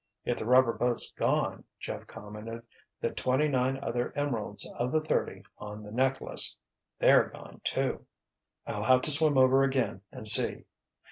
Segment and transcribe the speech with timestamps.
[0.25, 2.63] "If the rubber boat's gone," Jeff commented,
[3.01, 8.07] "the twenty nine other emeralds of the thirty on the necklace—they're gone, too."
[8.65, 10.65] "I'll have to swim over again and see."